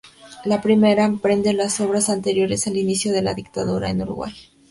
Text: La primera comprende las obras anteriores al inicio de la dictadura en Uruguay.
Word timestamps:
La 0.45 0.61
primera 0.61 1.05
comprende 1.05 1.53
las 1.53 1.79
obras 1.79 2.09
anteriores 2.09 2.65
al 2.65 2.75
inicio 2.75 3.13
de 3.13 3.21
la 3.21 3.35
dictadura 3.35 3.91
en 3.91 4.01
Uruguay. 4.01 4.33